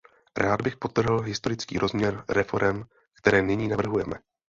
[0.37, 2.85] Rád bych podtrhl historický rozměr reforem,
[3.21, 4.15] které nyní navrhujeme.